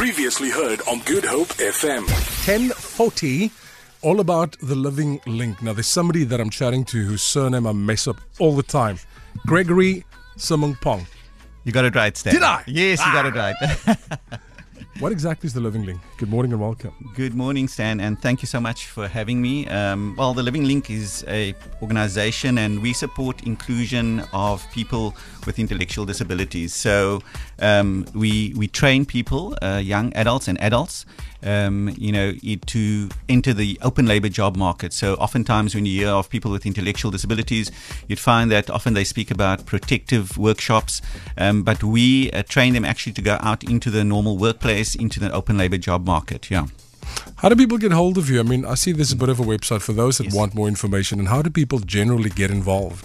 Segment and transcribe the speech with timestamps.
[0.00, 2.08] Previously heard on Good Hope FM.
[2.48, 3.50] 1040
[4.00, 7.72] all about the living link now there's somebody that i'm chatting to whose surname i
[7.72, 8.98] mess up all the time
[9.46, 10.02] gregory
[10.38, 11.04] Sirmongpong.
[11.64, 12.32] You got it right, Stan.
[12.32, 12.64] Did I?
[12.66, 13.28] Yes, you got ah.
[13.28, 14.40] it right.
[15.00, 18.40] what exactly is the living link good morning and welcome Good morning, Stan, and thank
[18.40, 19.66] you so much for having me.
[19.68, 25.14] Um, well, the Living Link is a organization, and we support inclusion of people
[25.44, 26.72] with intellectual disabilities.
[26.72, 27.20] So
[27.58, 31.04] um, we we train people, uh, young adults and adults,
[31.42, 32.32] um, you know,
[32.66, 34.92] to enter the open labor job market.
[34.92, 37.70] So oftentimes, when you hear of people with intellectual disabilities,
[38.08, 41.02] you'd find that often they speak about protective workshops,
[41.36, 45.20] um, but we uh, train them actually to go out into the normal workplace, into
[45.20, 46.50] the open labor job market.
[46.50, 46.66] Yeah.
[47.38, 49.20] how do people get hold of you i mean i see there's a mm.
[49.20, 50.34] bit of a website for those that Yes.
[50.34, 53.04] want more information and how do people generally get involved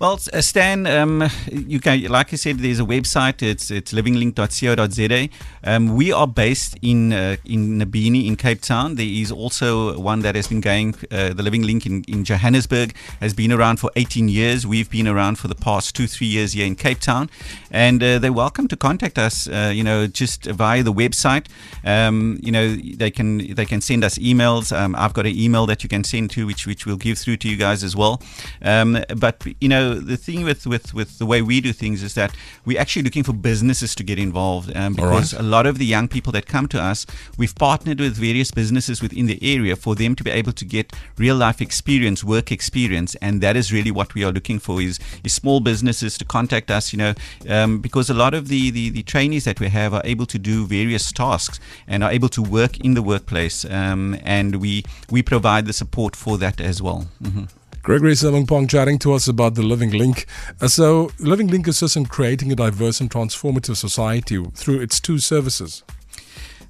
[0.00, 3.42] Well, uh, Stan, um, you can, like I said, there's a website.
[3.42, 5.28] It's it's livinglink.co.za.
[5.64, 8.94] Um, we are based in uh, in Nabini in Cape Town.
[8.94, 10.94] There is also one that has been going.
[11.10, 14.64] Uh, the Living Link in, in Johannesburg has been around for 18 years.
[14.64, 17.28] We've been around for the past two three years here in Cape Town,
[17.72, 19.48] and uh, they're welcome to contact us.
[19.48, 21.46] Uh, you know, just via the website.
[21.84, 24.70] Um, you know, they can they can send us emails.
[24.70, 27.38] Um, I've got an email that you can send to, which which we'll give through
[27.38, 28.22] to you guys as well.
[28.62, 32.14] Um, but you know, the thing with, with with the way we do things is
[32.14, 35.40] that we're actually looking for businesses to get involved um, because right.
[35.40, 39.02] a lot of the young people that come to us, we've partnered with various businesses
[39.02, 43.14] within the area for them to be able to get real life experience, work experience,
[43.16, 46.70] and that is really what we are looking for is, is small businesses to contact
[46.70, 47.14] us, you know,
[47.48, 50.38] um, because a lot of the, the, the trainees that we have are able to
[50.38, 55.22] do various tasks and are able to work in the workplace, um, and we we
[55.22, 57.06] provide the support for that as well.
[57.22, 57.44] hmm
[57.88, 60.26] Gregory Sirmongpong chatting to us about the Living Link.
[60.60, 65.18] Uh, so, Living Link assists in creating a diverse and transformative society through its two
[65.18, 65.82] services.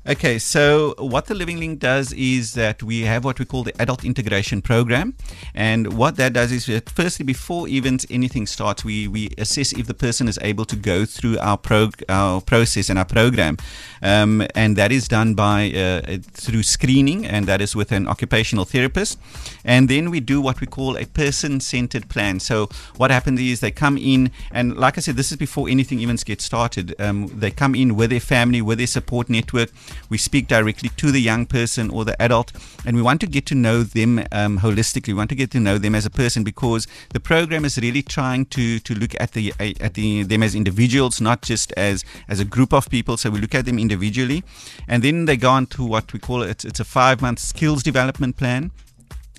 [0.09, 3.75] Okay, so what the Living Link does is that we have what we call the
[3.79, 5.15] Adult Integration Program.
[5.55, 9.87] And what that does is that firstly, before even anything starts, we, we assess if
[9.87, 13.59] the person is able to go through our, prog- our process and our program.
[14.01, 18.65] Um, and that is done by uh, through screening, and that is with an occupational
[18.65, 19.19] therapist.
[19.63, 22.41] And then we do what we call a person centered plan.
[22.41, 26.01] So what happens is they come in, and like I said, this is before anything
[26.01, 26.99] even gets started.
[26.99, 29.69] Um, they come in with their family, with their support network.
[30.09, 32.53] We speak directly to the young person or the adult,
[32.85, 35.09] and we want to get to know them um, holistically.
[35.09, 38.03] We want to get to know them as a person because the program is really
[38.03, 42.41] trying to to look at the at the them as individuals, not just as as
[42.41, 43.17] a group of people.
[43.17, 44.45] So we look at them individually,
[44.87, 46.65] and then they go on to what we call it.
[46.65, 48.71] It's a five month skills development plan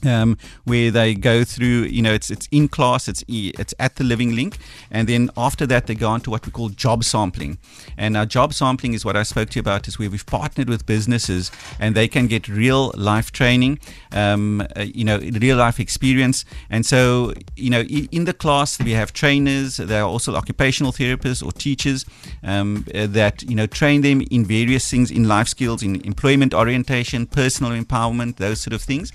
[0.06, 4.04] um, where they go through, you know, it's it's in class, it's it's at the
[4.04, 4.58] Living Link,
[4.92, 7.58] and then after that they go on to what we call job sampling.
[7.98, 10.70] And our job sampling is what I spoke to you about, is where we've partnered
[10.70, 13.80] with businesses and they can get real life training,
[14.12, 16.46] um, uh, you know, real life experience.
[16.70, 20.92] And so, you know, i- in the class we have trainers, there are also occupational
[20.92, 22.06] therapists or teachers
[22.44, 26.54] um, uh, that you know train them in various things in life skills, in employment
[26.54, 29.12] orientation, personal empowerment, those sort of things.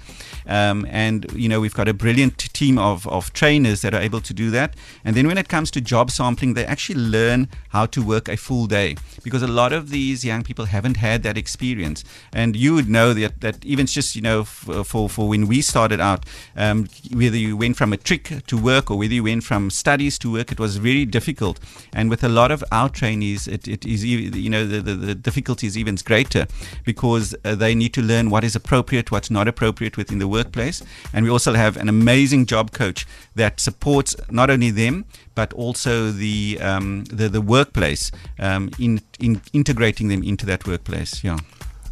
[0.74, 4.20] Um, and you know we've got a brilliant team of, of trainers that are able
[4.20, 4.74] to do that.
[5.04, 8.36] And then when it comes to job sampling, they actually learn how to work a
[8.36, 12.04] full day because a lot of these young people haven't had that experience.
[12.32, 15.62] And you would know that that even just you know f- for for when we
[15.62, 16.24] started out,
[16.56, 20.32] um, whether you went from matric to work or whether you went from studies to
[20.32, 21.60] work, it was very difficult.
[21.92, 25.14] And with a lot of our trainees, it, it is you know the, the, the
[25.14, 26.46] difficulty is even greater
[26.84, 30.63] because uh, they need to learn what is appropriate, what's not appropriate within the workplace.
[31.12, 35.04] And we also have an amazing job coach that supports not only them
[35.34, 41.24] but also the um, the, the workplace um, in, in integrating them into that workplace.
[41.24, 41.38] Yeah.